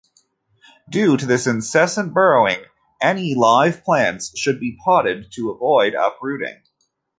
Due 0.89 1.15
to 1.15 1.27
this 1.27 1.45
incessant 1.45 2.11
burrowing, 2.11 2.63
any 3.03 3.35
live 3.35 3.83
plants 3.83 4.35
should 4.35 4.59
be 4.59 4.75
potted 4.83 5.31
to 5.31 5.51
avoid 5.51 5.93
uprooting. 5.93 6.63